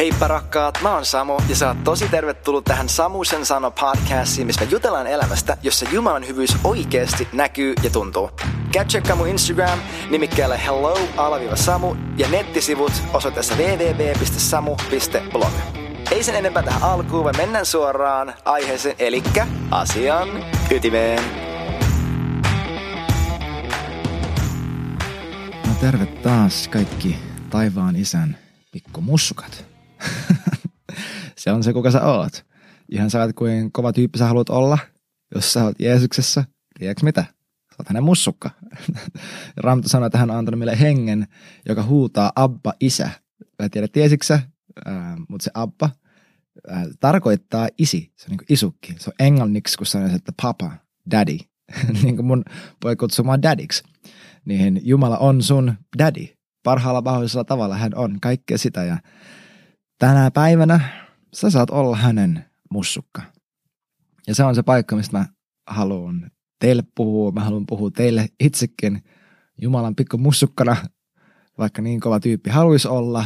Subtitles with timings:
[0.00, 4.64] Heippa rakkaat, mä oon Samu ja sä oot tosi tervetullut tähän Samusen sano podcastiin, missä
[4.64, 8.30] me jutellaan elämästä, jossa Jumalan hyvyys oikeasti näkyy ja tuntuu.
[8.72, 9.78] Käy tsekkaa mun Instagram
[10.10, 15.52] nimikkeellä hello-samu ja nettisivut osoitteessa www.samu.blog.
[16.10, 19.22] Ei sen enempää tähän alkuun, vaan mennään suoraan aiheeseen, eli
[19.70, 20.28] asian
[20.70, 21.22] ytimeen.
[25.66, 27.18] No terve taas kaikki
[27.50, 28.38] taivaan isän
[28.72, 29.69] pikkumussukat.
[31.40, 32.46] se on se, kuka sä oot.
[32.88, 34.78] Ihan sä oot kuin kova tyyppi sä haluat olla,
[35.34, 36.44] jos sä oot Jeesuksessa.
[36.78, 37.22] Tiedätkö mitä?
[37.70, 38.50] Sä oot hänen mussukka.
[39.56, 41.26] Raamattu sanoo, että hän on antanut meille hengen,
[41.68, 43.10] joka huutaa Abba isä.
[43.58, 45.90] Mä en tiedä, tiesitkö äh, mutta se Abba
[46.72, 48.12] äh, tarkoittaa isi.
[48.16, 48.94] Se on niin isukki.
[48.98, 50.72] Se on englanniksi, kun sanoo, että papa,
[51.10, 51.38] daddy.
[52.02, 52.44] niin kuin mun
[52.84, 53.82] voi kutsua mua daddyksi.
[54.44, 56.26] Niin Jumala on sun daddy.
[56.62, 58.96] Parhaalla mahdollisella tavalla hän on kaikkea sitä ja
[60.00, 60.80] tänä päivänä
[61.34, 63.22] sä saat olla hänen mussukka.
[64.26, 65.26] Ja se on se paikka, mistä mä
[65.66, 66.30] haluan
[66.60, 67.32] teille puhua.
[67.32, 69.02] Mä haluan puhua teille itsekin
[69.62, 70.76] Jumalan pikku mussukkana,
[71.58, 73.24] vaikka niin kova tyyppi haluaisi olla,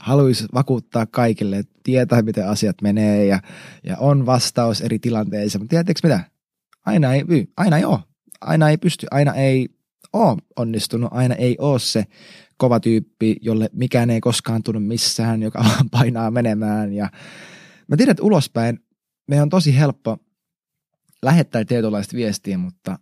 [0.00, 3.40] haluaisi vakuuttaa kaikille, että tietää, miten asiat menee ja,
[3.84, 5.58] ja on vastaus eri tilanteissa.
[5.58, 6.20] Mutta tiedättekö mitä?
[6.86, 7.24] Aina ei,
[7.56, 7.98] aina ei ole.
[8.40, 9.68] Aina ei pysty, aina ei
[10.12, 12.04] ole onnistunut, aina ei ole se
[12.62, 16.92] kova tyyppi, jolle mikään ei koskaan tunnu missään, joka vaan painaa menemään.
[16.92, 17.10] Ja
[17.88, 18.78] mä tiedän, että ulospäin
[19.28, 20.18] meidän on tosi helppo
[21.22, 22.98] lähettää tietynlaista viestiä, mutta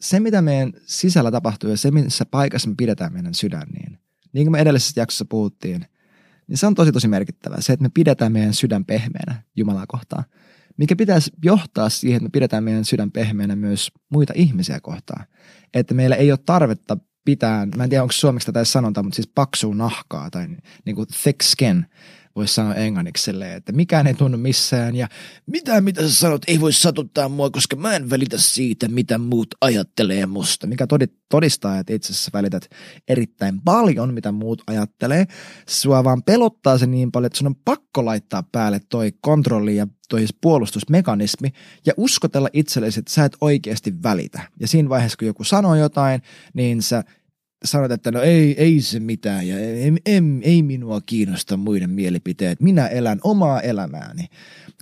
[0.00, 3.98] se, mitä meidän sisällä tapahtuu ja se, missä paikassa me pidetään meidän sydän, niin,
[4.32, 5.86] niin kuin me edellisessä jaksossa puhuttiin,
[6.48, 7.60] niin se on tosi tosi merkittävää.
[7.60, 10.24] Se, että me pidetään meidän sydän pehmeänä Jumalaa kohtaan,
[10.76, 15.26] mikä pitäisi johtaa siihen, että me pidetään meidän sydän pehmeänä myös muita ihmisiä kohtaan.
[15.74, 19.30] Että meillä ei ole tarvetta pitää, mä en tiedä onko suomeksi tätä sanonta, mutta siis
[19.34, 20.48] paksua nahkaa tai
[20.84, 21.86] niin kuin thick skin,
[22.36, 25.08] voisi sanoa englanniksi silleen, että mikään ei tunnu missään ja
[25.46, 29.54] mitä mitä sä sanot ei voi satuttaa mua, koska mä en välitä siitä, mitä muut
[29.60, 30.66] ajattelee musta.
[30.66, 30.86] Mikä
[31.28, 32.68] todistaa, että itse asiassa välität
[33.08, 35.24] erittäin paljon, mitä muut ajattelee.
[35.68, 39.86] Sua vaan pelottaa se niin paljon, että sun on pakko laittaa päälle toi kontrolli ja
[40.08, 41.52] toi puolustusmekanismi
[41.86, 44.40] ja uskotella itsellesi, että sä et oikeasti välitä.
[44.60, 46.22] Ja siinä vaiheessa, kun joku sanoo jotain,
[46.54, 47.04] niin sä
[47.66, 52.60] sanot, että no ei, ei se mitään ja ei, ei, ei minua kiinnosta muiden mielipiteet,
[52.60, 54.26] minä elän omaa elämääni.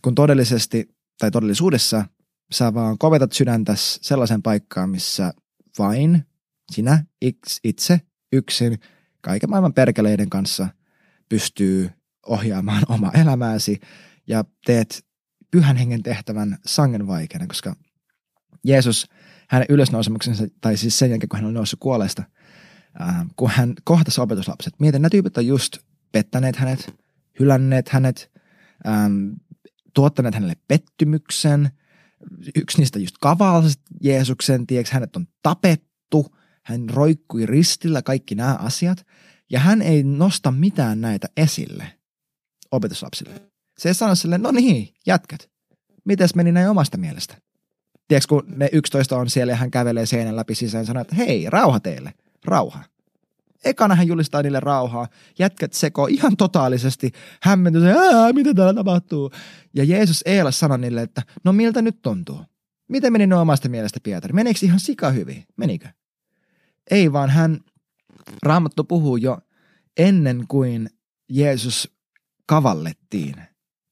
[0.03, 2.05] Kun todellisesti tai todellisuudessa
[2.53, 5.33] sä vaan kovetat sydäntä sellaisen paikkaan, missä
[5.78, 6.27] vain
[6.72, 7.05] sinä
[7.65, 8.00] itse
[8.33, 8.78] yksin
[9.21, 10.69] kaiken maailman perkeleiden kanssa
[11.28, 11.91] pystyy
[12.27, 13.81] ohjaamaan oma elämääsi
[14.27, 15.06] ja teet
[15.51, 17.77] pyhän hengen tehtävän sangen vaikeana, koska
[18.65, 19.06] Jeesus
[19.49, 22.22] hänen ylösnousemuksensa, tai siis sen jälkeen kun hän on noussut kuolesta–
[23.00, 24.75] äh, kun hän kohtasi opetuslapset.
[24.81, 25.78] Mietin, nämä tyypit on just
[26.12, 26.94] pettäneet hänet,
[27.41, 28.32] hylänneet hänet,
[28.87, 29.32] ähm,
[29.94, 31.71] tuottaneet hänelle pettymyksen.
[32.56, 39.06] Yksi niistä just kavalsi Jeesuksen, tieks, hänet on tapettu, hän roikkui ristillä kaikki nämä asiat,
[39.50, 41.99] ja hän ei nosta mitään näitä esille
[42.72, 43.43] opetuslapsille.
[43.78, 45.50] Se ei sano silleen, no niin, jätkät,
[46.04, 47.37] mites meni näin omasta mielestä?
[48.09, 51.15] Tiedätkö, kun ne 11 on siellä ja hän kävelee seinän läpi sisään ja sanoo, että
[51.15, 52.84] hei, rauha teille rauha.
[53.65, 57.12] Ekana hän julistaa niille rauhaa, jätkät seko ihan totaalisesti,
[57.43, 57.82] hämmentys,
[58.32, 59.31] mitä täällä tapahtuu.
[59.75, 62.41] Ja Jeesus ei ole sanonut niille, että no miltä nyt tuntuu?
[62.88, 64.33] Miten meni noin omasta mielestä Pietari?
[64.33, 65.44] Meneekö ihan sika hyvin?
[65.56, 65.88] Menikö?
[66.91, 67.60] Ei vaan hän,
[68.43, 69.38] Raamattu puhuu jo
[69.97, 70.91] ennen kuin
[71.28, 71.93] Jeesus
[72.47, 73.34] kavallettiin.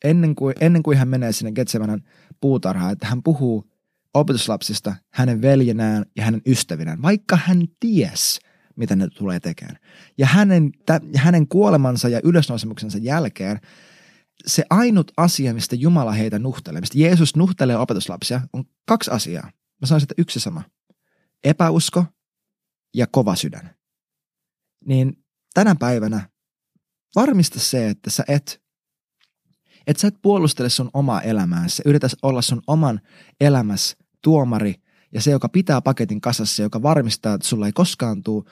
[0.05, 2.03] Ennen kuin, ennen kuin hän menee sinne Getsemanän
[2.41, 3.72] puutarhaan, että hän puhuu
[4.15, 8.41] opetuslapsista hänen veljenään ja hänen ystävinään, vaikka hän ties,
[8.77, 9.79] mitä ne tulee tekemään.
[10.19, 13.61] Ja hänen, tä, hänen kuolemansa ja ylösnousemuksensa jälkeen
[14.47, 19.51] se ainut asia, mistä Jumala heitä nuhtelee, mistä Jeesus nuhtelee opetuslapsia, on kaksi asiaa.
[19.81, 20.63] Mä sanoisin, että yksi sama.
[21.45, 22.05] Epäusko
[22.95, 23.75] ja kova sydän.
[24.87, 25.25] Niin
[25.55, 26.29] tänä päivänä
[27.17, 28.63] varmista se, että sä et
[29.87, 33.01] että sä et puolustele sun omaa elämääsi, yritä olla sun oman
[33.41, 34.75] elämässä tuomari
[35.13, 38.45] ja se, joka pitää paketin kasassa, joka varmistaa, että sulla ei koskaan tule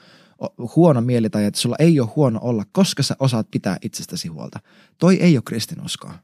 [0.77, 4.61] huono mieli tai että sulla ei ole huono olla, koska sä osaat pitää itsestäsi huolta.
[4.99, 6.15] Toi ei ole kristinuskoa.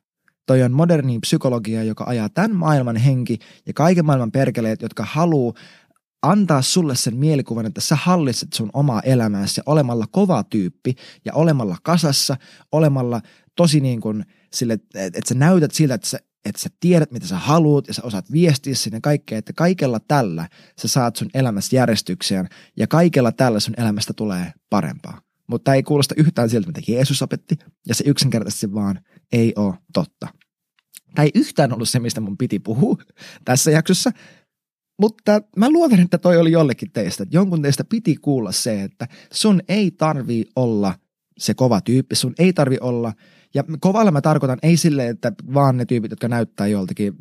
[0.47, 5.55] Toi on moderni psykologia, joka ajaa tämän maailman henki ja kaiken maailman perkeleet, jotka haluaa
[6.23, 10.95] antaa sulle sen mielikuvan, että sä hallitset sun omaa elämääsi olemalla kova tyyppi
[11.25, 12.37] ja olemalla kasassa,
[12.73, 13.21] olemalla
[13.57, 17.37] tosi niin kuin sille, että, sä näytät siltä, että sä, että sä tiedät, mitä sä
[17.37, 20.49] haluat ja sä osaat viestiä sinne kaikkea, että kaikella tällä
[20.81, 25.21] sä saat sun elämästä järjestykseen ja kaikella tällä sun elämästä tulee parempaa.
[25.49, 27.59] mutta ei kuulosta yhtään siltä, mitä Jeesus opetti,
[27.89, 29.01] ja se yksinkertaisesti vaan
[29.33, 30.29] ei ole totta.
[31.15, 32.97] Tämä ei yhtään ollut se, mistä mun piti puhua
[33.45, 34.11] tässä jaksossa,
[35.01, 37.27] mutta mä luotan, että toi oli jollekin teistä.
[37.31, 40.95] Jonkun teistä piti kuulla se, että sun ei tarvii olla
[41.39, 43.13] se kova tyyppi, sun ei tarvi olla,
[43.57, 47.15] ja kovalla mä tarkoitan ei silleen, että vaan ne tyypit, jotka näyttää joltakin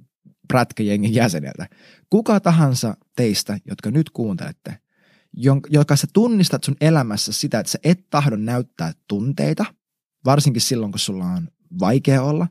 [0.47, 1.67] prätkäjengin jäseneltä.
[2.09, 4.77] Kuka tahansa teistä, jotka nyt kuuntelette,
[5.69, 9.65] joka sä tunnistat sun elämässä sitä, että sä et tahdo näyttää tunteita,
[10.25, 11.47] varsinkin silloin, kun sulla on
[11.79, 12.47] vaikea olla,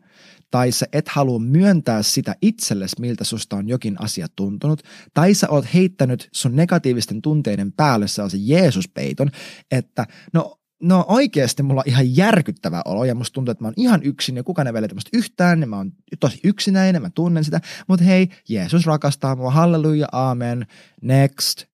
[0.51, 4.83] tai sä et halua myöntää sitä itsellesi, miltä susta on jokin asia tuntunut,
[5.15, 9.31] tai sä oot heittänyt sun negatiivisten tunteiden päälle sellaisen Jeesuspeiton,
[9.71, 13.75] että no no oikeasti mulla on ihan järkyttävä olo ja musta tuntuu, että mä oon
[13.77, 17.45] ihan yksin ja kukaan ei välitä musta yhtään ja mä oon tosi yksinäinen, mä tunnen
[17.45, 20.67] sitä, mutta hei, Jeesus rakastaa mua, halleluja, amen,
[21.03, 21.65] next.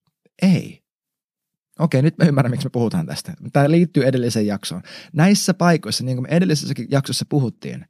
[0.43, 0.81] Ei.
[1.79, 3.35] Okei, nyt mä ymmärrän, miksi me puhutaan tästä.
[3.53, 4.83] Tämä liittyy edelliseen jaksoon.
[5.13, 7.87] Näissä paikoissa, niin kuin me edellisessä jaksossa puhuttiin,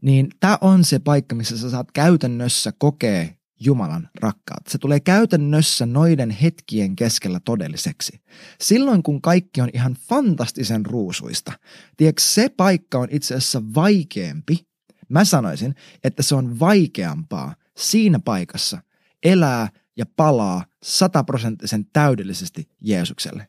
[0.00, 3.26] niin tämä on se paikka, missä sä saat käytännössä kokea
[3.60, 4.66] Jumalan rakkaat.
[4.68, 8.20] Se tulee käytännössä noiden hetkien keskellä todelliseksi.
[8.60, 11.52] Silloin kun kaikki on ihan fantastisen ruusuista,
[11.96, 14.66] tiedätkö, se paikka on itse asiassa vaikeampi.
[15.08, 15.74] Mä sanoisin,
[16.04, 18.82] että se on vaikeampaa siinä paikassa
[19.22, 23.48] elää ja palaa sataprosenttisen täydellisesti Jeesukselle.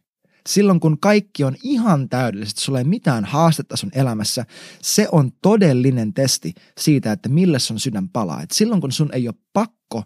[0.49, 4.45] Silloin kun kaikki on ihan täydellisesti, sulla ei mitään haastetta sun elämässä,
[4.81, 8.41] se on todellinen testi siitä, että millä sun sydän palaa.
[8.41, 10.03] Et silloin kun sun ei ole pakko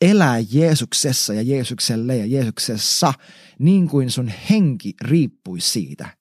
[0.00, 3.12] elää Jeesuksessa ja Jeesukselle ja Jeesuksessa
[3.58, 6.17] niin kuin sun henki riippuisi siitä,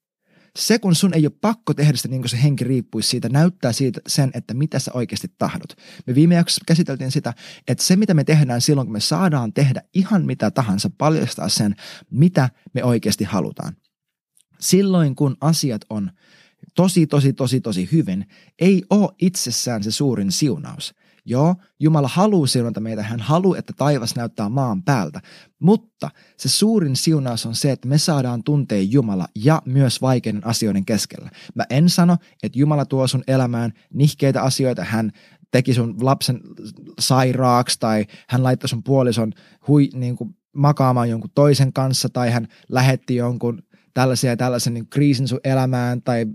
[0.57, 3.73] se, kun sun ei ole pakko tehdä sitä niin kuin se henki riippuisi siitä, näyttää
[3.73, 5.73] siitä sen, että mitä sä oikeasti tahdot.
[6.07, 7.33] Me viime jaksossa käsiteltiin sitä,
[7.67, 11.75] että se, mitä me tehdään silloin, kun me saadaan tehdä ihan mitä tahansa, paljastaa sen,
[12.09, 13.77] mitä me oikeasti halutaan.
[14.59, 16.11] Silloin, kun asiat on
[16.75, 18.25] tosi, tosi, tosi, tosi hyvin,
[18.59, 20.93] ei ole itsessään se suurin siunaus–
[21.29, 25.21] Joo, Jumala haluaa siunata meitä, hän haluaa, että taivas näyttää maan päältä,
[25.59, 30.85] mutta se suurin siunaus on se, että me saadaan tuntea Jumala ja myös vaikeiden asioiden
[30.85, 31.29] keskellä.
[31.55, 35.11] Mä en sano, että Jumala tuo sun elämään nihkeitä asioita, hän
[35.51, 36.41] teki sun lapsen
[36.99, 39.33] sairaaksi tai hän laittoi sun puolison
[39.67, 43.63] hui, niin kuin makaamaan jonkun toisen kanssa tai hän lähetti jonkun
[43.93, 46.25] tällaisia ja tällaisen niin kriisin sun elämään tai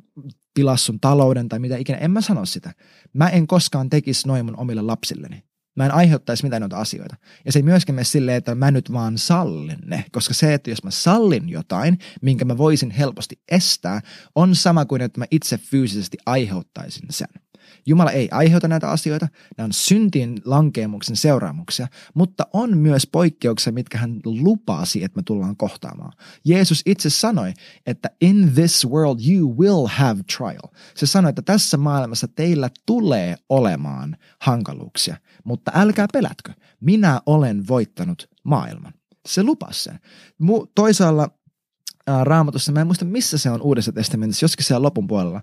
[0.54, 1.98] pilas sun talouden tai mitä ikinä.
[1.98, 2.74] En mä sano sitä.
[3.12, 5.44] Mä en koskaan tekisi noin mun omille lapsilleni.
[5.76, 7.16] Mä en aiheuttaisi mitään noita asioita.
[7.44, 10.04] Ja se ei myöskään mene silleen, että mä nyt vaan sallin ne.
[10.12, 14.00] Koska se, että jos mä sallin jotain, minkä mä voisin helposti estää,
[14.34, 17.28] on sama kuin, että mä itse fyysisesti aiheuttaisin sen.
[17.86, 19.28] Jumala ei aiheuta näitä asioita,
[19.58, 25.56] nämä on syntiin lankeemuksen seuraamuksia, mutta on myös poikkeuksia, mitkä hän lupasi, että me tullaan
[25.56, 26.12] kohtaamaan.
[26.44, 27.52] Jeesus itse sanoi,
[27.86, 30.72] että in this world you will have trial.
[30.94, 38.28] Se sanoi, että tässä maailmassa teillä tulee olemaan hankaluuksia, mutta älkää pelätkö, minä olen voittanut
[38.44, 38.92] maailman.
[39.26, 40.00] Se lupasi sen.
[40.74, 41.28] toisaalla
[42.06, 45.40] raamatussa, mä en muista missä se on uudessa testamentissa, joskin siellä lopun puolella,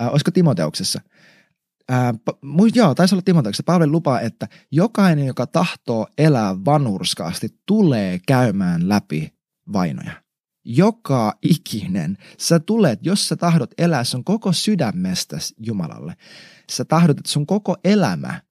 [0.00, 1.00] äh, olisiko Timoteuksessa,
[1.88, 2.14] ää,
[2.74, 3.64] joo, taisi olla Timoteuksen.
[3.64, 9.32] Paavali lupaa, että jokainen, joka tahtoo elää vanurskaasti, tulee käymään läpi
[9.72, 10.12] vainoja.
[10.64, 12.16] Joka ikinen.
[12.38, 15.36] Sä tulet, jos sä tahdot elää sun koko sydämestä
[15.66, 16.14] Jumalalle.
[16.70, 18.42] Sä tahdot, että sun koko elämä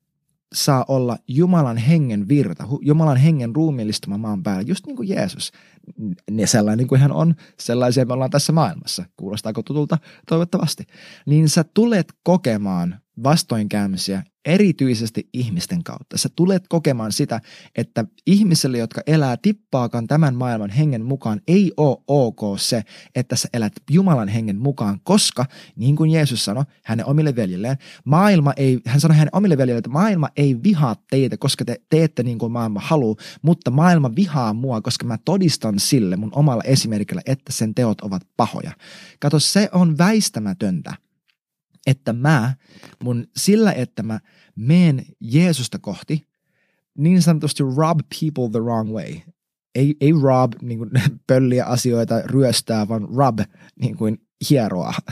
[0.54, 5.52] saa olla Jumalan hengen virta, Jumalan hengen ruumiillistama maan päällä, just niin kuin Jeesus.
[6.32, 9.06] Ne sellainen kuin hän on, sellaisia me ollaan tässä maailmassa.
[9.18, 9.98] Kuulostaako tutulta?
[10.28, 10.84] Toivottavasti.
[11.26, 16.18] Niin sä tulet kokemaan vastoinkäymisiä erityisesti ihmisten kautta.
[16.18, 17.42] Sä tulet kokemaan sitä,
[17.76, 22.84] että ihmisille, jotka elää tippaakaan tämän maailman hengen mukaan, ei ole ok se,
[23.16, 25.46] että sä elät Jumalan hengen mukaan, koska
[25.76, 29.90] niin kuin Jeesus sanoi hänen omille veljilleen, maailma ei, hän sanoi hänen omille veljille, että
[29.90, 34.82] maailma ei vihaa teitä, koska te teette niin kuin maailma haluaa, mutta maailma vihaa mua,
[34.82, 38.72] koska mä todistan sille mun omalla esimerkillä, että sen teot ovat pahoja.
[39.20, 41.07] Kato, se on väistämätöntä
[41.88, 42.54] että mä,
[43.04, 44.20] mun sillä, että mä
[44.56, 46.28] meen Jeesusta kohti,
[46.98, 49.16] niin sanotusti rob people the wrong way.
[49.76, 50.90] Ei, ei rob niin kuin,
[51.28, 53.40] pölliä asioita, ryöstää, vaan rob
[53.82, 54.18] niin kuin
[54.50, 54.94] hieroa.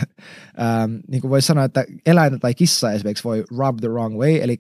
[0.60, 4.36] Ähm, niin kuin voi sanoa, että eläintä tai kissa esimerkiksi voi rub the wrong way,
[4.41, 4.58] eli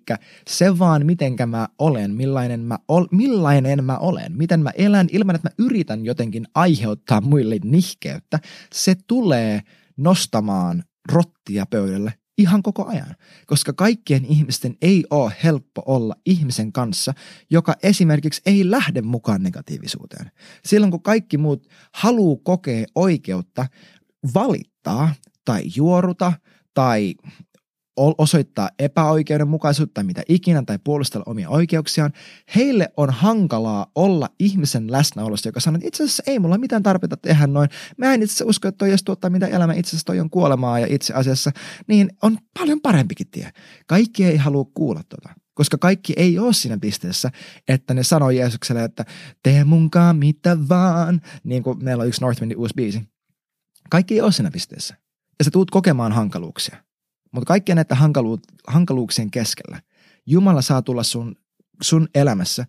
[0.47, 5.35] se vaan mitenkä mä olen, millainen mä, ol, millainen mä olen, miten mä elän ilman,
[5.35, 8.39] että mä yritän jotenkin aiheuttaa muille nihkeyttä,
[8.73, 9.61] se tulee
[9.97, 17.13] nostamaan rottia pöydälle ihan koko ajan, koska kaikkien ihmisten ei ole helppo olla ihmisen kanssa,
[17.49, 20.31] joka esimerkiksi ei lähde mukaan negatiivisuuteen.
[20.65, 23.67] Silloin kun kaikki muut haluaa kokea oikeutta,
[24.33, 26.33] valittaa tai juoruta
[26.73, 27.15] tai
[27.97, 32.13] osoittaa epäoikeudenmukaisuutta mitä ikinä tai puolustella omia oikeuksiaan,
[32.55, 37.17] heille on hankalaa olla ihmisen läsnäolossa, joka sanoo, että itse asiassa ei mulla mitään tarpeita
[37.17, 37.69] tehdä noin.
[37.97, 40.29] Mä en itse asiassa usko, että toi edes tuottaa mitä elämä, itse asiassa toi on
[40.29, 41.51] kuolemaa ja itse asiassa,
[41.87, 43.51] niin on paljon parempikin tie.
[43.87, 45.29] Kaikki ei halua kuulla tota.
[45.53, 47.31] Koska kaikki ei ole siinä pisteessä,
[47.67, 49.05] että ne sanoo Jeesukselle, että
[49.43, 53.01] tee munkaan mitä vaan, niin kuin meillä on yksi Northwindin uusi biisi.
[53.89, 54.95] Kaikki ei ole siinä pisteessä.
[55.39, 56.85] Ja sä tuut kokemaan hankaluuksia.
[57.35, 59.81] Mutta kaikkien näiden hankalu- hankaluuksien keskellä
[60.25, 61.35] Jumala saa tulla sun,
[61.81, 62.65] sun elämässä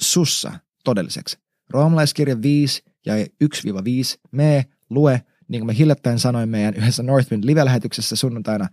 [0.00, 0.52] sussa
[0.84, 1.38] todelliseksi.
[1.70, 3.14] Roomalaiskirja 5 ja
[3.44, 8.68] 1-5, me lue, niin kuin me hiljattain sanoin meidän yhdessä Northwind live-lähetyksessä sunnuntaina,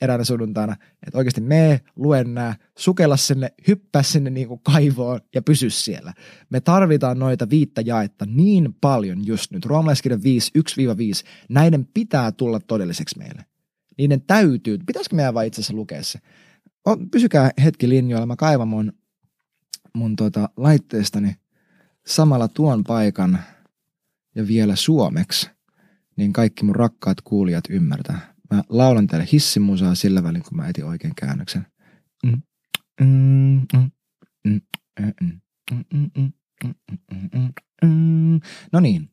[0.00, 0.76] eräänä sunnuntaina,
[1.06, 6.12] että oikeasti me luen nämä, sukella sinne, hyppää sinne niin kuin kaivoon ja pysy siellä.
[6.50, 9.66] Me tarvitaan noita viittä jaetta niin paljon just nyt.
[9.66, 10.62] Roomalaiskirja 5, 1-5,
[11.48, 13.44] näiden pitää tulla todelliseksi meille
[13.98, 16.18] niiden täytyy, pitäisikö meidän vaan itse asiassa lukea se?
[16.88, 18.92] O, pysykää hetki linjoilla, mä kaivan mun,
[19.94, 21.34] mun tota, laitteestani
[22.06, 23.38] samalla tuon paikan
[24.34, 25.50] ja vielä suomeksi,
[26.16, 28.34] niin kaikki mun rakkaat kuulijat ymmärtää.
[28.50, 31.66] Mä laulan teille hissimusaa sillä välin, kun mä etin oikein käännöksen.
[38.72, 39.10] No niin.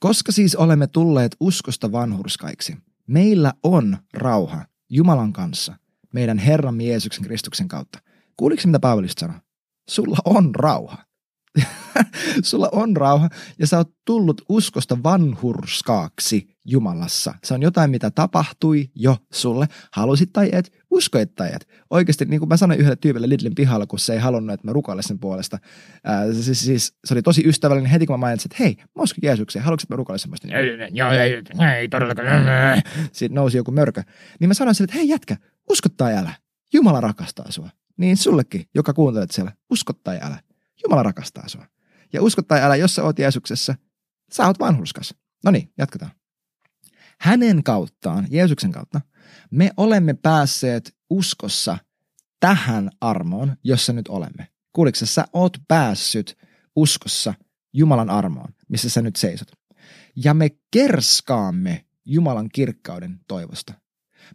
[0.00, 5.76] Koska siis olemme tulleet uskosta vanhurskaiksi, Meillä on rauha Jumalan kanssa,
[6.12, 7.98] meidän Herran Jeesuksen Kristuksen kautta.
[8.36, 9.36] Kuuliko mitä Paavali sanoi?
[9.88, 11.05] Sulla on rauha.
[12.42, 17.34] Sulla on rauha ja sä oot tullut uskosta vanhurskaaksi Jumalassa.
[17.44, 21.68] Se on jotain, mitä tapahtui jo sulle, halusit tai et, uskoit tai et.
[21.90, 24.72] Oikeasti, niin kuin mä sanoin yhdelle tyypille Lidlin pihalla, kun se ei halunnut, että mä
[24.72, 25.58] rukoilen sen puolesta.
[26.04, 29.18] Ää, siis, siis, se oli tosi ystävällinen heti, kun mä mainitsin, että hei, mä uskon
[29.22, 30.48] Jeesukseen, haluatko, että mä rukoilen semmoista?
[30.90, 31.42] Joo, ei,
[31.76, 32.82] ei, todellakaan.
[33.12, 34.02] Sitten nousi joku mörkö.
[34.40, 35.36] Niin mä sanoin sille, että hei jätkä,
[35.70, 36.32] usko tai älä.
[36.72, 37.68] Jumala rakastaa sua.
[37.96, 40.38] Niin sullekin, joka kuuntelet siellä, usko tai älä.
[40.84, 41.66] Jumala rakastaa sua.
[42.12, 43.74] Ja usko tai älä, jos sä oot Jeesuksessa,
[44.32, 45.14] sä oot vanhurskas.
[45.44, 46.10] No niin, jatketaan.
[47.20, 49.00] Hänen kauttaan, Jeesuksen kautta,
[49.50, 51.78] me olemme päässeet uskossa
[52.40, 54.48] tähän armoon, jossa nyt olemme.
[54.72, 56.38] Kuuliko sä oot päässyt
[56.76, 57.34] uskossa
[57.72, 59.48] Jumalan armoon, missä sä nyt seisot.
[60.16, 63.74] Ja me kerskaamme Jumalan kirkkauden toivosta.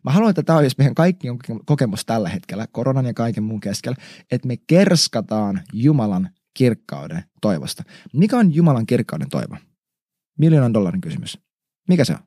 [0.03, 3.98] Mä haluan, että tämä olisi meidän kaikkien kokemus tällä hetkellä, koronan ja kaiken muun keskellä,
[4.31, 7.83] että me kerskataan Jumalan kirkkauden toivosta.
[8.13, 9.57] Mikä on Jumalan kirkkauden toivo?
[10.38, 11.39] Miljoonan dollarin kysymys.
[11.88, 12.19] Mikä se on?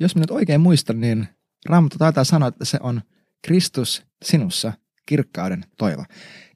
[0.00, 1.28] Jos minä nyt oikein muistan, niin
[1.66, 3.02] Raamattu taitaa sanoa, että se on
[3.42, 4.72] Kristus sinussa
[5.06, 6.04] kirkkauden toivo.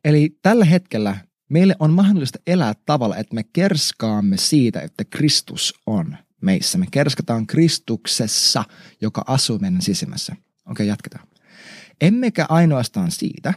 [0.04, 1.16] Eli tällä hetkellä
[1.50, 6.78] meille on mahdollista elää tavalla, että me kerskaamme siitä, että Kristus on meissä.
[6.78, 8.64] Me kerskataan Kristuksessa,
[9.00, 10.36] joka asuu meidän sisimmässä.
[10.70, 11.28] Okei, jatketaan.
[12.00, 13.54] Emmekä ainoastaan siitä,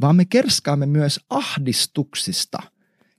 [0.00, 2.58] vaan me kerskaamme myös ahdistuksista.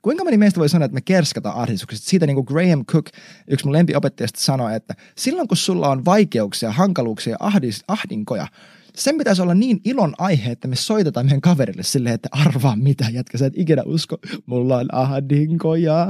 [0.01, 2.09] Kuinka moni meistä voi sanoa, että me kerskataan ahdistuksista?
[2.09, 3.05] Siitä niin kuin Graham Cook,
[3.47, 8.47] yksi mun lempiopettajista, sanoi, että silloin kun sulla on vaikeuksia, hankaluuksia, ahdis, ahdinkoja,
[8.95, 13.05] sen pitäisi olla niin ilon aihe, että me soitetaan meidän kaverille silleen, että arvaa mitä,
[13.11, 16.07] jätkä, sä et ikinä usko, mulla on ahdinkoja,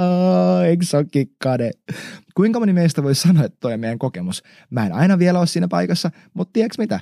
[0.68, 0.98] eikö se
[1.44, 1.72] kade?
[2.36, 4.44] Kuinka moni meistä voi sanoa, että toi on meidän kokemus?
[4.70, 7.00] Mä en aina vielä ole siinä paikassa, mutta tiedätkö mitä?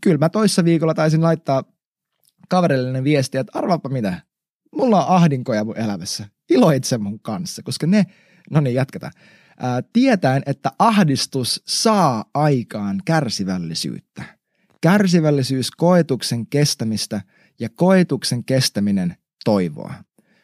[0.00, 1.64] Kyllä mä toissa viikolla taisin laittaa
[2.48, 4.22] kaverillinen viesti, että arvaapa mitä,
[4.76, 6.28] mulla on ahdinkoja mun elämässä.
[6.50, 8.06] Iloitse mun kanssa, koska ne,
[8.50, 9.12] no niin jatketaan.
[9.92, 14.35] Tietäen, että ahdistus saa aikaan kärsivällisyyttä.
[14.86, 17.22] Kärsivällisyys koetuksen kestämistä
[17.60, 19.94] ja koetuksen kestäminen toivoa.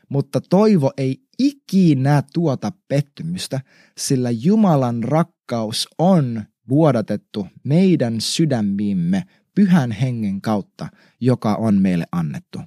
[0.08, 3.60] Mutta toivo ei ikinä tuota pettymystä,
[3.98, 9.22] sillä Jumalan rakkaus on vuodatettu meidän sydämiimme
[9.54, 10.88] pyhän hengen kautta,
[11.20, 12.58] joka on meille annettu.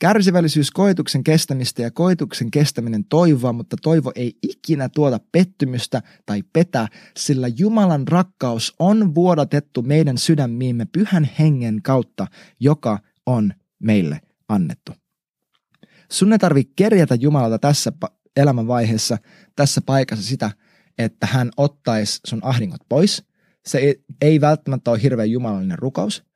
[0.00, 6.88] Kärsivällisyys koetuksen kestämistä ja koetuksen kestäminen toivoa, mutta toivo ei ikinä tuota pettymystä tai petä,
[7.16, 12.26] sillä Jumalan rakkaus on vuodatettu meidän sydämiimme pyhän hengen kautta,
[12.60, 14.92] joka on meille annettu.
[16.10, 17.92] Sun ei tarvitse kerjätä Jumalalta tässä
[18.36, 19.18] elämänvaiheessa,
[19.56, 20.50] tässä paikassa sitä,
[20.98, 23.24] että hän ottaisi sun ahdingot pois.
[23.66, 26.29] Se ei, ei välttämättä ole hirveän jumalallinen rukous,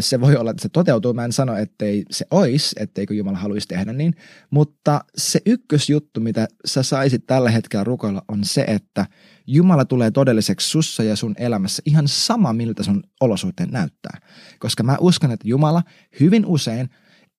[0.00, 1.12] se voi olla, että se toteutuu.
[1.12, 4.14] Mä en sano, ettei se olisi, etteikö Jumala haluaisi tehdä niin.
[4.50, 9.06] Mutta se ykkösjuttu, mitä sä saisit tällä hetkellä rukoilla, on se, että
[9.46, 14.18] Jumala tulee todelliseksi sussa ja sun elämässä ihan sama, miltä sun olosuhteen näyttää.
[14.58, 15.82] Koska mä uskon, että Jumala
[16.20, 16.90] hyvin usein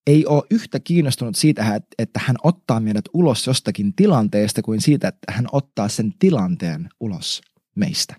[0.08, 5.32] ei ole yhtä kiinnostunut siitä, että hän ottaa meidät ulos jostakin tilanteesta kuin siitä, että
[5.32, 7.42] hän ottaa sen tilanteen ulos
[7.76, 8.16] meistä.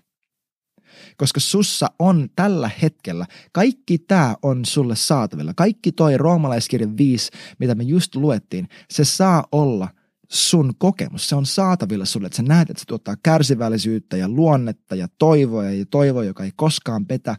[1.17, 5.53] Koska sussa on tällä hetkellä, kaikki tämä on sulle saatavilla.
[5.53, 9.87] Kaikki toi roomalaiskirjan 5, mitä me just luettiin, se saa olla
[10.29, 11.29] sun kokemus.
[11.29, 15.63] Se on saatavilla sulle, että sä näet, että se tuottaa kärsivällisyyttä ja luonnetta ja toivoa
[15.63, 17.35] ja toivoa, joka ei koskaan petä.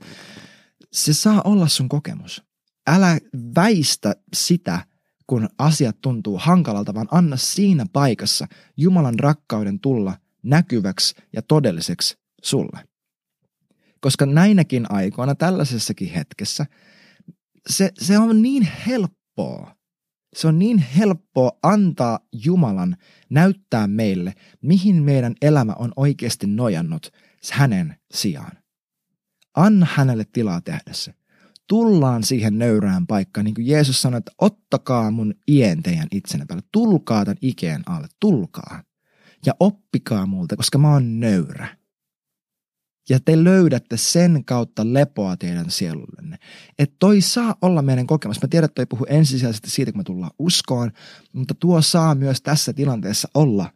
[0.93, 2.43] Se saa olla sun kokemus.
[2.87, 3.19] Älä
[3.55, 4.85] väistä sitä,
[5.27, 8.47] kun asiat tuntuu hankalalta, vaan anna siinä paikassa
[8.77, 12.88] Jumalan rakkauden tulla näkyväksi ja todelliseksi sulle.
[14.01, 16.67] Koska näinäkin aikoina, tällaisessakin hetkessä,
[17.69, 19.75] se, se on niin helppoa.
[20.37, 22.97] Se on niin helppoa antaa Jumalan
[23.31, 27.13] näyttää meille, mihin meidän elämä on oikeasti nojannut
[27.53, 28.53] hänen sijaan.
[29.57, 31.15] Anna hänelle tilaa tehdä se.
[31.69, 36.65] Tullaan siihen nöyrään paikkaan, niin kuin Jeesus sanoi, että ottakaa mun ien teidän itsenä päälle.
[36.73, 38.83] Tulkaa tämän ikeen alle, tulkaa.
[39.47, 41.77] Ja oppikaa multa, koska mä oon nöyrä
[43.09, 46.39] ja te löydätte sen kautta lepoa teidän sielullenne.
[46.79, 48.43] Että toi saa olla meidän kokemus.
[48.43, 50.93] Mä tiedän, että toi puhuu ensisijaisesti siitä, kun me tullaan uskoon,
[51.33, 53.71] mutta tuo saa myös tässä tilanteessa olla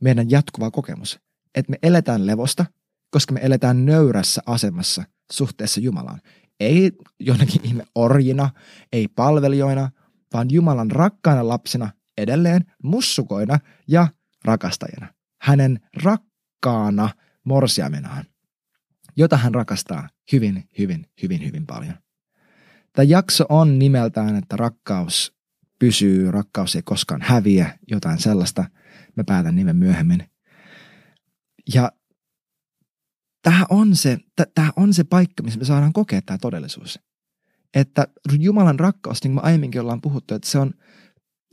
[0.00, 1.20] meidän jatkuva kokemus.
[1.54, 2.66] Että me eletään levosta,
[3.10, 6.20] koska me eletään nöyrässä asemassa suhteessa Jumalaan.
[6.60, 8.50] Ei jonnekin ihme orjina,
[8.92, 9.90] ei palvelijoina,
[10.32, 13.58] vaan Jumalan rakkaana lapsina edelleen mussukoina
[13.88, 14.08] ja
[14.44, 15.14] rakastajana.
[15.42, 17.08] Hänen rakkaana
[17.44, 18.24] morsiamenaan
[19.16, 21.94] jota hän rakastaa hyvin, hyvin, hyvin, hyvin paljon.
[22.92, 25.36] Tämä jakso on nimeltään, että rakkaus
[25.78, 28.64] pysyy, rakkaus ei koskaan häviä, jotain sellaista.
[29.16, 30.30] Mä päätän nimen myöhemmin.
[31.74, 31.92] Ja
[33.42, 34.18] tämä on se,
[34.54, 37.00] tämä on se paikka, missä me saadaan kokea tämä todellisuus.
[37.74, 40.74] Että Jumalan rakkaus, niin kuin aiemminkin ollaan puhuttu, että se on,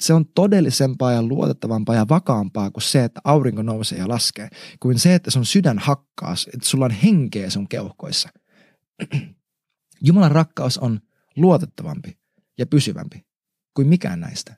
[0.06, 5.00] se on todellisempaa ja luotettavampaa ja vakaampaa kuin se, että aurinko nousee ja laskee, kuin
[5.00, 8.29] se, että sun sydän hakkaa, että sulla on henkeä sun keuhkoissa.
[10.06, 11.00] Jumalan rakkaus on
[11.36, 12.18] luotettavampi
[12.58, 13.25] ja pysyvämpi
[13.74, 14.55] kuin mikään näistä.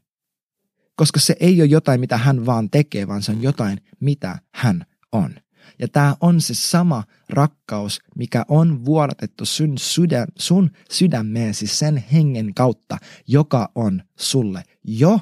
[0.95, 4.85] Koska se ei ole jotain, mitä hän vaan tekee, vaan se on jotain, mitä hän
[5.11, 5.35] on.
[5.79, 12.53] Ja tämä on se sama rakkaus, mikä on vuodatettu sun, sydän, sun sydämeesi sen hengen
[12.53, 15.19] kautta, joka on sulle jo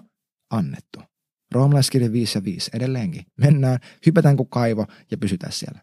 [0.50, 1.00] annettu.
[1.52, 3.26] Roomalaiskirja 5 ja 5 edelleenkin.
[3.38, 5.82] Mennään, hypätään kuin kaivo ja pysytään siellä.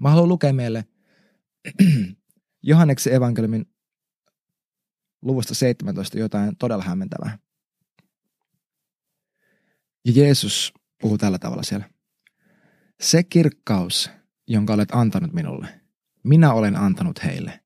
[0.00, 0.84] Mä haluan lukea meille
[2.62, 3.66] Johanneksen evankeliumin
[5.22, 7.38] luvusta 17 jotain todella hämmentävää.
[10.04, 11.90] Ja Jeesus puhuu tällä tavalla siellä.
[13.00, 14.10] Se kirkkaus,
[14.48, 15.80] jonka olet antanut minulle,
[16.24, 17.60] minä olen antanut heille,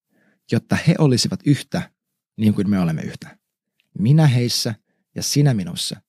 [0.52, 1.90] jotta he olisivat yhtä
[2.37, 3.38] niin kuin me olemme yhtä.
[3.98, 4.74] Minä heissä
[5.14, 6.01] ja sinä minussa,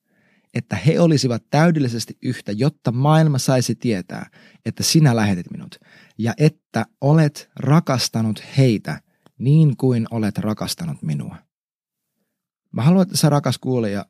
[0.54, 4.30] että he olisivat täydellisesti yhtä, jotta maailma saisi tietää,
[4.66, 5.76] että sinä lähetit minut,
[6.18, 9.02] ja että olet rakastanut heitä
[9.40, 11.36] niin kuin olet rakastanut minua.
[12.72, 14.06] Mä haluan, että sä rakas kuulija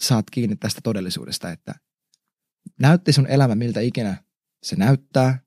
[0.00, 1.74] saat kiinni tästä todellisuudesta, että
[2.80, 4.24] näytti sun elämä miltä ikinä
[4.62, 5.40] se näyttää,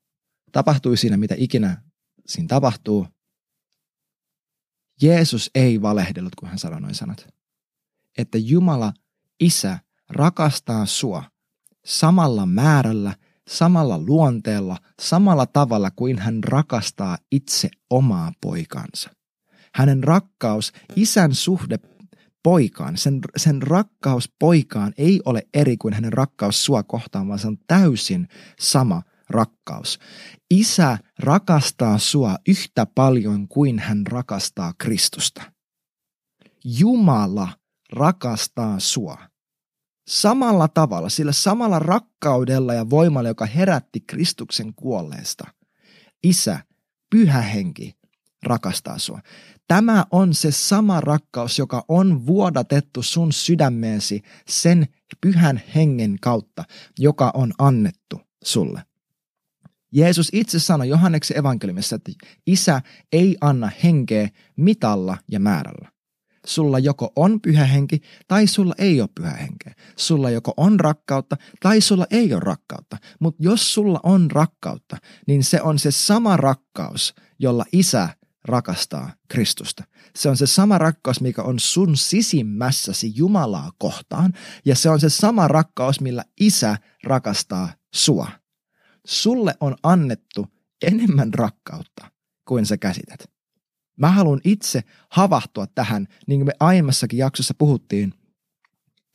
[0.52, 1.82] tapahtui siinä mitä ikinä
[2.26, 3.06] siinä tapahtuu.
[5.02, 7.39] Jeesus ei valehdellut, kun hän sanoi noin sanat
[8.18, 8.92] että Jumala
[9.40, 9.78] Isä
[10.10, 11.24] rakastaa sua
[11.84, 13.14] samalla määrällä,
[13.48, 19.10] samalla luonteella, samalla tavalla kuin hän rakastaa itse omaa poikansa.
[19.74, 21.78] Hänen rakkaus, isän suhde
[22.42, 27.46] poikaan, sen, sen rakkaus poikaan ei ole eri kuin hänen rakkaus sua kohtaan, vaan se
[27.46, 28.28] on täysin
[28.60, 29.98] sama rakkaus.
[30.50, 35.42] Isä rakastaa sua yhtä paljon kuin hän rakastaa Kristusta.
[36.64, 37.48] Jumala
[37.92, 39.18] rakastaa sua.
[40.08, 45.44] Samalla tavalla, sillä samalla rakkaudella ja voimalla, joka herätti Kristuksen kuolleesta.
[46.22, 46.60] Isä,
[47.10, 47.96] pyhä henki,
[48.42, 49.20] rakastaa sua.
[49.68, 54.86] Tämä on se sama rakkaus, joka on vuodatettu sun sydämeesi sen
[55.20, 56.64] pyhän hengen kautta,
[56.98, 58.82] joka on annettu sulle.
[59.92, 62.12] Jeesus itse sanoi Johanneksen evankeliumissa, että
[62.46, 65.92] isä ei anna henkeä mitalla ja määrällä.
[66.46, 69.74] Sulla joko on pyhä henki tai sulla ei ole pyhä henkeä.
[69.96, 72.96] Sulla joko on rakkautta tai sulla ei ole rakkautta.
[73.20, 78.08] Mutta jos sulla on rakkautta, niin se on se sama rakkaus, jolla isä
[78.44, 79.84] rakastaa Kristusta.
[80.16, 84.32] Se on se sama rakkaus, mikä on sun sisimmässäsi Jumalaa kohtaan,
[84.64, 88.28] ja se on se sama rakkaus, millä isä rakastaa sua.
[89.06, 90.46] Sulle on annettu
[90.82, 92.10] enemmän rakkautta
[92.44, 93.39] kuin sä käsität.
[94.00, 98.14] Mä haluan itse havahtua tähän, niin kuin me aiemmassakin jaksossa puhuttiin,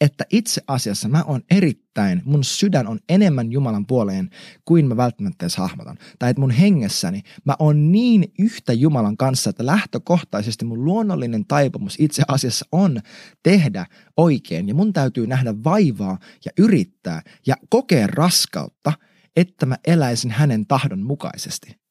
[0.02, 4.30] että itse asiassa mä oon erittäin, mun sydän on enemmän Jumalan puoleen
[4.66, 5.98] kuin mä välttämättä edes hahmotan.
[6.20, 11.96] Tai että mun hengessäni mä oon niin yhtä Jumalan kanssa, että lähtökohtaisesti mun luonnollinen taipumus
[12.00, 13.00] itse asiassa on
[13.44, 13.86] tehdä
[14.18, 14.68] oikein.
[14.68, 18.94] Ja mun täytyy nähdä vaivaa ja yrittää ja kokea raskautta,
[19.36, 21.85] että mä eläisin hänen tahdon mukaisesti.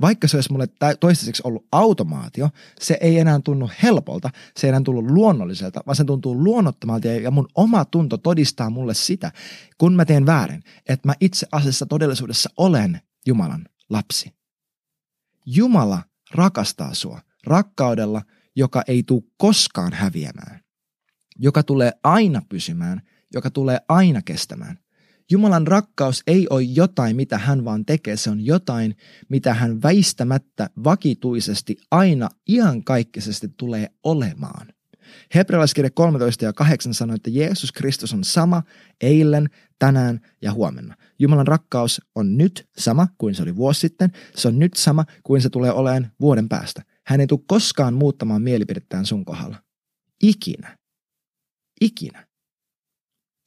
[0.00, 0.66] Vaikka se olisi mulle
[1.00, 6.04] toistaiseksi ollut automaatio, se ei enää tunnu helpolta, se ei enää tullut luonnolliselta, vaan se
[6.04, 9.32] tuntuu luonnottomalta ja mun oma tunto todistaa mulle sitä,
[9.78, 14.32] kun mä teen väärin, että mä itse asiassa todellisuudessa olen Jumalan lapsi.
[15.46, 16.02] Jumala
[16.34, 18.22] rakastaa sua rakkaudella,
[18.56, 20.60] joka ei tule koskaan häviämään,
[21.38, 24.78] joka tulee aina pysymään, joka tulee aina kestämään.
[25.30, 28.96] Jumalan rakkaus ei ole jotain, mitä hän vaan tekee, se on jotain,
[29.28, 34.68] mitä hän väistämättä vakituisesti aina iankaikkisesti tulee olemaan.
[35.34, 38.62] Hebrealaiskirja 13 ja 8 sanoo, että Jeesus Kristus on sama
[39.00, 40.94] eilen, tänään ja huomenna.
[41.18, 45.40] Jumalan rakkaus on nyt sama kuin se oli vuosi sitten, se on nyt sama kuin
[45.40, 46.82] se tulee olemaan vuoden päästä.
[47.06, 49.62] Hän ei tule koskaan muuttamaan mielipidettään sun kohdalla.
[50.22, 50.78] Ikinä.
[51.80, 52.27] Ikinä.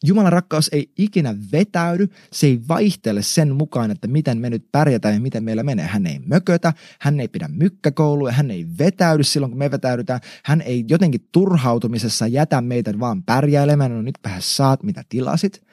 [0.05, 5.13] Jumalan rakkaus ei ikinä vetäydy, se ei vaihtele sen mukaan, että miten me nyt pärjätään
[5.13, 5.85] ja miten meillä menee.
[5.85, 10.19] Hän ei mökötä, hän ei pidä mykkäkoulua, hän ei vetäydy silloin, kun me vetäydytään.
[10.43, 15.63] Hän ei jotenkin turhautumisessa jätä meitä vaan pärjäilemään, no nyt saat mitä tilasit,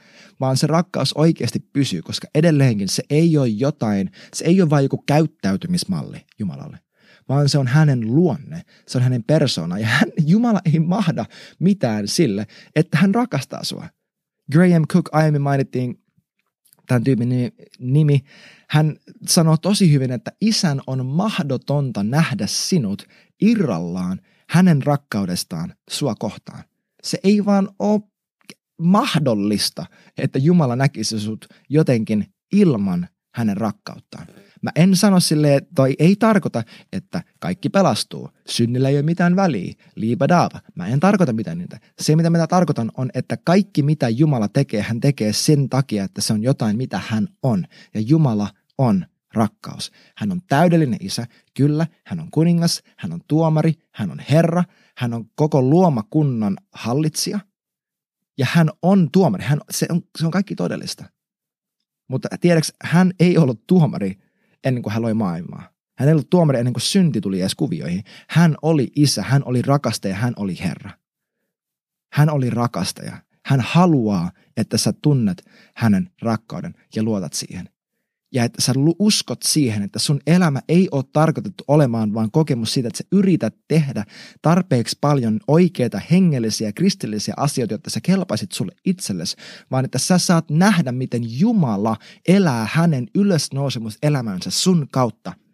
[0.41, 4.85] vaan se rakkaus oikeasti pysyy, koska edelleenkin se ei ole jotain, se ei ole vain
[4.85, 6.79] joku käyttäytymismalli Jumalalle
[7.29, 9.79] vaan se on hänen luonne, se on hänen persona.
[9.79, 11.25] Ja hän, Jumala ei mahda
[11.59, 13.89] mitään sille, että hän rakastaa sua.
[14.53, 16.03] Graham Cook aiemmin mainittiin
[16.87, 17.29] tämän tyypin
[17.79, 18.21] nimi.
[18.71, 23.07] Hän sanoo tosi hyvin, että isän on mahdotonta nähdä sinut
[23.41, 26.65] irrallaan hänen rakkaudestaan sua kohtaan.
[27.03, 28.01] Se ei vaan ole
[28.81, 29.87] mahdollista,
[30.19, 34.27] että Jumala näkisi sut jotenkin ilman hänen rakkauttaan.
[34.63, 38.31] Mä en sano silleen, toi ei tarkoita, että kaikki pelastuu.
[38.49, 39.75] Synnillä ei ole mitään väliä.
[39.95, 40.61] Liibadaava.
[40.75, 41.81] Mä en tarkoita mitään niitä.
[42.01, 46.21] Se, mitä mä tarkoitan, on, että kaikki, mitä Jumala tekee, hän tekee sen takia, että
[46.21, 47.65] se on jotain, mitä hän on.
[47.95, 49.93] Ja Jumala on rakkaus.
[50.17, 51.27] Hän on täydellinen isä.
[51.55, 54.65] Kyllä, hän on kuningas, hän on tuomari, hän on herra,
[54.97, 57.41] hän on koko luomakunnan hallitsija.
[58.39, 59.45] Ja hän on tuomari.
[59.45, 61.05] Hän, se, on, se on kaikki todellista.
[62.09, 64.19] Mutta tiedäks, hän ei ollut tuomari
[64.65, 65.71] ennen kuin hän loi maailmaa.
[65.99, 68.05] Hän ei ollut tuomari ennen kuin synti tuli edes kuvioihin.
[68.29, 70.91] Hän oli isä, hän oli rakastaja, hän oli Herra.
[72.13, 73.17] Hän oli rakastaja.
[73.47, 75.45] Hän haluaa, että sä tunnet
[75.75, 77.69] hänen rakkauden ja luotat siihen
[78.35, 82.89] ja että sä uskot siihen, että sun elämä ei ole tarkoitettu olemaan vaan kokemus siitä,
[82.89, 84.05] että sä yrität tehdä
[84.43, 89.37] tarpeeksi paljon oikeita hengellisiä kristillisiä asioita, jotta sä kelpaisit sulle itsellesi,
[89.71, 91.97] vaan että sä saat nähdä, miten Jumala
[92.29, 95.33] elää hänen ylösnousemuselämänsä sun kautta–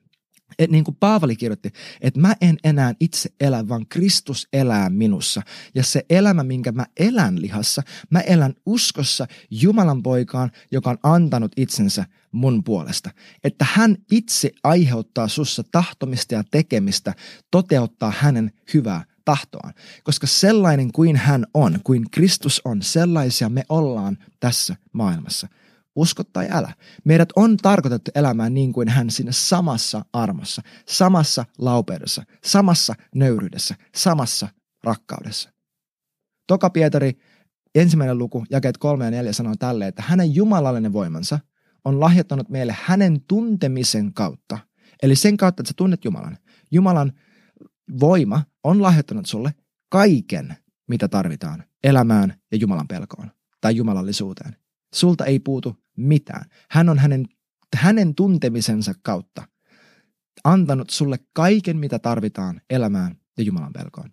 [0.59, 5.43] et niin kuin Paavali kirjoitti, että mä en enää itse elä, vaan Kristus elää minussa.
[5.75, 11.53] Ja se elämä, minkä mä elän lihassa, mä elän uskossa Jumalan poikaan, joka on antanut
[11.57, 13.11] itsensä mun puolesta.
[13.45, 17.15] Että hän itse aiheuttaa sussa tahtomista ja tekemistä,
[17.51, 19.75] toteuttaa hänen hyvää tahtoaan.
[20.05, 25.49] Koska sellainen kuin hän on, kuin Kristus on, sellaisia me ollaan tässä maailmassa–
[25.97, 26.75] Usko tai älä.
[27.05, 34.49] Meidät on tarkoitettu elämään niin kuin hän siinä samassa armossa, samassa laupeudessa, samassa nöyryydessä, samassa
[34.85, 35.51] rakkaudessa.
[36.47, 37.19] Toka Pietari,
[37.75, 41.39] ensimmäinen luku, jakeet 3 ja 4 sanoo tälle, että hänen jumalallinen voimansa
[41.85, 44.59] on lahjoittanut meille hänen tuntemisen kautta.
[45.03, 46.39] Eli sen kautta, että sä tunnet Jumalan.
[46.73, 47.13] Jumalan
[48.01, 49.55] voima on lahjoittanut sulle
[49.89, 50.57] kaiken,
[50.89, 53.31] mitä tarvitaan elämään ja Jumalan pelkoon
[53.61, 54.57] tai jumalallisuuteen.
[54.95, 56.45] Sulta ei puutu mitään.
[56.71, 57.27] Hän on hänen,
[57.77, 59.43] hänen tuntemisensa kautta
[60.45, 64.11] antanut sulle kaiken, mitä tarvitaan elämään ja Jumalan pelkoon.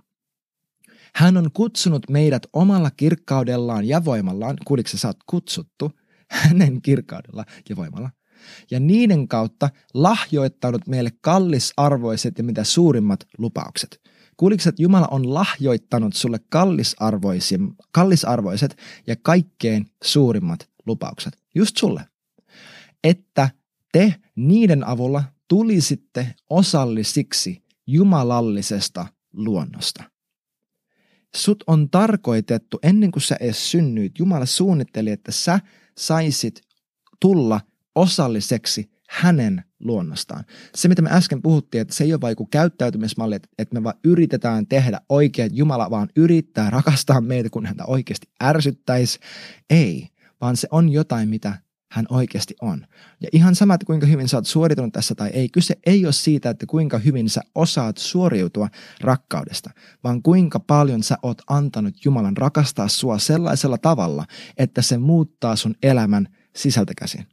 [1.15, 5.91] Hän on kutsunut meidät omalla kirkkaudellaan ja voimallaan, kuuliko sä oot kutsuttu
[6.29, 8.09] hänen kirkkaudella ja voimalla,
[8.71, 14.01] ja niiden kautta lahjoittanut meille kallisarvoiset ja mitä suurimmat lupaukset.
[14.37, 16.39] Kuuliko että Jumala on lahjoittanut sulle
[17.91, 21.37] kallisarvoiset ja kaikkein suurimmat lupaukset?
[21.55, 22.05] Just sulle.
[23.03, 23.49] Että
[23.91, 30.03] te niiden avulla tulisitte osallisiksi jumalallisesta luonnosta.
[31.35, 35.59] Sut on tarkoitettu, ennen kuin sä edes synnyit, Jumala suunnitteli, että sä
[35.97, 36.61] saisit
[37.19, 37.61] tulla
[37.95, 40.43] osalliseksi hänen luonnostaan.
[40.75, 44.67] Se, mitä me äsken puhuttiin, että se ei ole vain käyttäytymismalli, että me vaan yritetään
[44.67, 49.19] tehdä oikein, että Jumala vaan yrittää rakastaa meitä, kun häntä oikeasti ärsyttäisi.
[49.69, 50.07] Ei,
[50.41, 51.57] vaan se on jotain, mitä
[51.91, 52.85] hän oikeasti on.
[53.21, 56.13] Ja ihan sama, että kuinka hyvin sä oot suoritunut tässä tai ei, kyse ei ole
[56.13, 58.69] siitä, että kuinka hyvin sä osaat suoriutua
[59.01, 59.69] rakkaudesta,
[60.03, 64.25] vaan kuinka paljon sä oot antanut Jumalan rakastaa sua sellaisella tavalla,
[64.57, 67.25] että se muuttaa sun elämän sisältä käsin.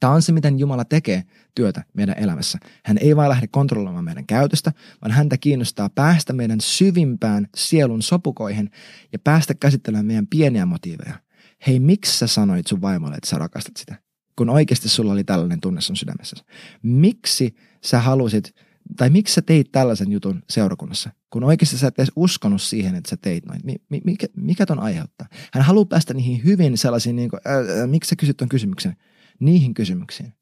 [0.00, 2.58] Tämä on se, miten Jumala tekee työtä meidän elämässä.
[2.84, 8.70] Hän ei vain lähde kontrolloimaan meidän käytöstä, vaan häntä kiinnostaa päästä meidän syvimpään sielun sopukoihin
[9.12, 11.23] ja päästä käsittelemään meidän pieniä motiiveja.
[11.66, 13.94] Hei, miksi sä sanoit sun vaimolle, että sä rakastat sitä?
[14.36, 16.36] Kun oikeasti sulla oli tällainen tunne sun sydämessä.
[16.82, 18.54] Miksi sä halusit,
[18.96, 21.10] tai miksi sä teit tällaisen jutun seurakunnassa?
[21.30, 23.60] Kun oikeasti sä et edes uskonut siihen, että sä teit noin.
[24.04, 25.26] Mikä, mikä ton aiheuttaa?
[25.52, 28.96] Hän haluaa päästä niihin hyvin sellaisiin, niin kuin, äh, miksi sä kysyt ton kysymyksen?
[29.40, 30.32] niihin kysymyksiin.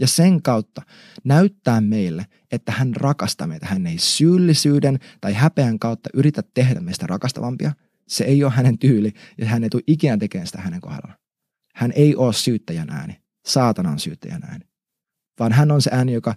[0.00, 0.82] Ja sen kautta
[1.24, 3.66] näyttää meille, että hän rakastaa meitä.
[3.66, 7.72] Hän ei syyllisyyden tai häpeän kautta yritä tehdä meistä rakastavampia.
[8.08, 11.18] Se ei ole hänen tyyli ja hän ei tule ikinä tekemään sitä hänen kohdallaan.
[11.74, 13.22] Hän ei ole syyttäjän ääni.
[13.46, 14.64] Saatana on syyttäjän ääni.
[15.38, 16.34] Vaan hän on se ääni, joka,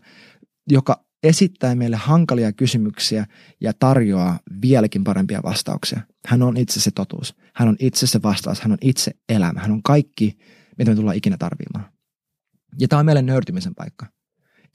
[0.69, 3.25] joka esittää meille hankalia kysymyksiä
[3.61, 6.01] ja tarjoaa vieläkin parempia vastauksia.
[6.27, 7.35] Hän on itse se totuus.
[7.55, 8.61] Hän on itse se vastaus.
[8.61, 9.59] Hän on itse elämä.
[9.59, 10.37] Hän on kaikki,
[10.77, 11.91] mitä me tullaan ikinä tarvimaan.
[12.79, 14.05] Ja tämä on meille nöyrtymisen paikka.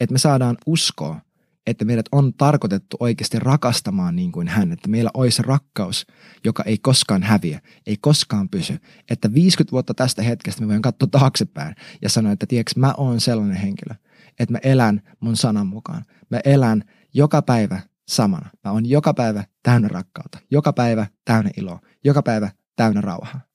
[0.00, 1.20] Että me saadaan uskoa,
[1.66, 4.72] että meidät on tarkoitettu oikeasti rakastamaan niin kuin hän.
[4.72, 6.06] Että meillä olisi rakkaus,
[6.44, 8.78] joka ei koskaan häviä, ei koskaan pysy.
[9.10, 13.20] Että 50 vuotta tästä hetkestä me voin katsoa taaksepäin ja sanoa, että tiedätkö, mä oon
[13.20, 13.94] sellainen henkilö,
[14.38, 16.04] että mä elän mun sanan mukaan.
[16.30, 18.50] Mä elän joka päivä samana.
[18.64, 23.49] Mä oon joka päivä täynnä rakkautta, joka päivä täynnä iloa, joka päivä täynnä rauhaa.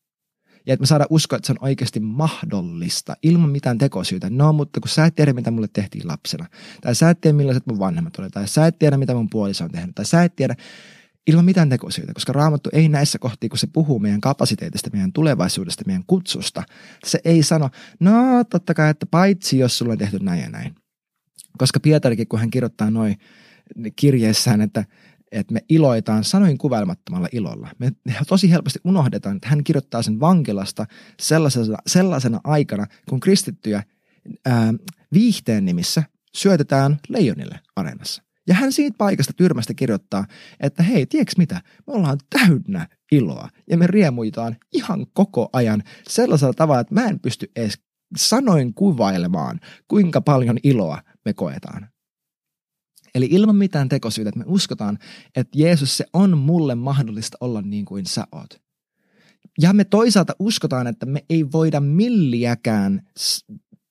[0.66, 4.30] Ja että me saadaan uskoa, että se on oikeasti mahdollista ilman mitään tekosyytä.
[4.30, 6.46] No, mutta kun sä et tiedä, mitä mulle tehtiin lapsena,
[6.82, 9.64] tai sä et tiedä, millaiset mun vanhemmat oli, tai sä et tiedä, mitä mun puoliso
[9.64, 10.56] on tehnyt, tai sä et tiedä,
[11.28, 15.84] ilman mitään tekosyytä, koska Raamattu ei näissä kohti, kun se puhuu meidän kapasiteetista, meidän tulevaisuudesta,
[15.88, 16.64] meidän kutsusta,
[17.06, 20.76] se ei sano, no totta kai, että paitsi jos sulla on tehty näin ja näin.
[21.58, 23.18] Koska Pietarikin, kun hän kirjoittaa noin
[23.96, 24.86] kirjeessään, että
[25.32, 27.70] että me iloitaan sanoin kuvailmattomalla ilolla.
[27.80, 27.92] Me
[28.28, 30.86] tosi helposti unohdetaan, että hän kirjoittaa sen vankilasta
[31.20, 33.84] sellaisena, sellaisena aikana, kun kristittyjä
[34.46, 34.74] ää,
[35.14, 36.04] viihteen nimissä
[36.36, 38.24] syötetään leijonille areenassa.
[38.48, 40.26] Ja hän siitä paikasta tyrmästä kirjoittaa,
[40.60, 46.54] että hei, tiedätkö mitä, me ollaan täynnä iloa ja me riemuitaan ihan koko ajan sellaisella
[46.54, 47.80] tavalla, että mä en pysty edes
[48.18, 51.88] sanoin kuvailemaan, kuinka paljon iloa me koetaan.
[53.16, 55.00] Eli ilman mitään tekosyytä, että me uskotaan,
[55.36, 58.62] että Jeesus se on mulle mahdollista olla niin kuin sä oot.
[59.62, 63.02] Ja me toisaalta uskotaan, että me ei voida milliäkään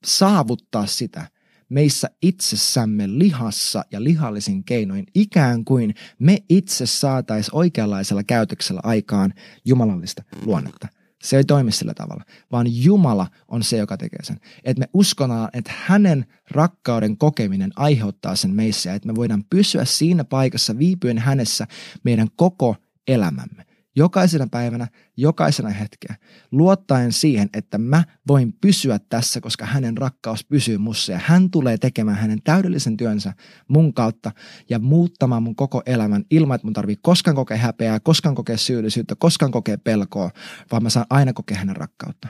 [0.06, 1.28] saavuttaa sitä
[1.68, 9.34] meissä itsessämme lihassa ja lihallisin keinoin, ikään kuin me itse saatais oikeanlaisella käytöksellä aikaan
[9.64, 10.88] jumalallista luonnetta.
[11.24, 14.40] Se ei toimi sillä tavalla, vaan Jumala on se, joka tekee sen.
[14.64, 19.84] Että me uskotaan, että hänen rakkauden kokeminen aiheuttaa sen meissä ja että me voidaan pysyä
[19.84, 21.66] siinä paikassa viipyen hänessä
[22.02, 22.76] meidän koko
[23.08, 23.63] elämämme
[23.96, 26.14] jokaisena päivänä, jokaisena hetkeä,
[26.52, 31.78] luottaen siihen, että mä voin pysyä tässä, koska hänen rakkaus pysyy mussa ja hän tulee
[31.78, 33.33] tekemään hänen täydellisen työnsä
[33.68, 34.33] mun kautta
[34.70, 39.14] ja muuttamaan mun koko elämän ilman, että mun tarvii koskaan kokea häpeää, koskaan kokea syyllisyyttä,
[39.18, 40.30] koskaan kokea pelkoa,
[40.72, 42.28] vaan mä saan aina kokea hänen rakkautta.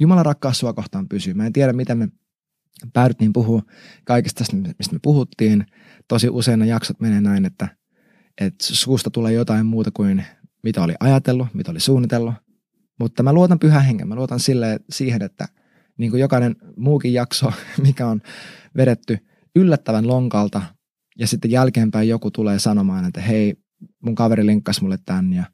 [0.00, 1.34] Jumalan rakkaus sua kohtaan pysyy.
[1.34, 2.08] Mä en tiedä, miten me
[2.92, 3.62] päädyttiin puhua
[4.04, 5.66] kaikesta tästä, mistä me puhuttiin.
[6.08, 7.68] Tosi usein ne jaksot menee näin, että,
[8.40, 10.24] että suusta tulee jotain muuta kuin
[10.62, 12.34] mitä oli ajatellut, mitä oli suunnitellut.
[12.98, 14.08] Mutta mä luotan pyhän hengen.
[14.08, 15.48] Mä luotan sille, siihen, että
[15.98, 17.52] niin kuin jokainen muukin jakso,
[17.86, 18.22] mikä on
[18.76, 19.18] vedetty
[19.56, 20.62] yllättävän lonkalta,
[21.18, 23.54] ja sitten jälkeenpäin joku tulee sanomaan, että hei,
[24.04, 25.44] mun kaveri linkkasi mulle tän ja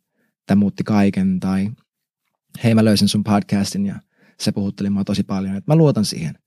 [0.47, 1.71] tämä muutti kaiken, tai
[2.65, 3.95] hei mä löysin sun podcastin ja
[4.41, 6.39] se puhutteli mua tosi paljon, että mä luotan siihen.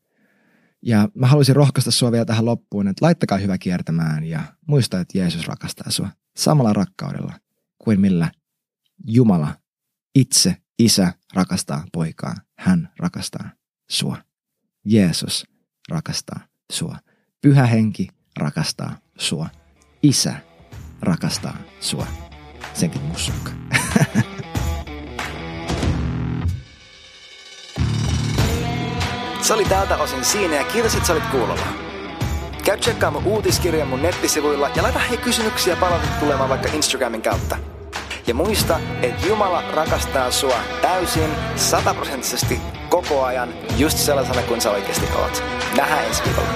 [0.81, 5.17] Ja mä haluaisin rohkaista sua vielä tähän loppuun, että laittakaa hyvä kiertämään ja muista, että
[5.17, 7.33] Jeesus rakastaa sua samalla rakkaudella
[7.77, 8.31] kuin millä
[9.07, 9.55] Jumala,
[10.15, 12.35] itse isä rakastaa poikaa.
[12.59, 13.49] Hän rakastaa
[13.89, 14.17] sua.
[14.85, 15.45] Jeesus
[15.89, 16.39] rakastaa
[16.71, 16.97] sua.
[17.41, 18.07] Pyhä henki
[18.37, 19.49] rakastaa sua.
[20.03, 20.33] Isä
[21.01, 22.07] rakastaa sua.
[22.73, 23.51] Senkin mussukka.
[29.41, 31.67] Se oli tältä osin siinä ja kiitos, että sä olit kuulolla.
[32.65, 33.23] Käy tsekkaamaan
[33.87, 37.78] mun nettisivuilla ja laita hei kysymyksiä palautetta tulemaan vaikka Instagramin kautta.
[38.29, 45.05] Ja muista, että Jumala rakastaa sua täysin, sataprosenttisesti koko ajan, just sellaisena kuin sä oikeasti
[45.21, 45.43] oot.
[45.77, 46.49] Nähdään ensi viikolla.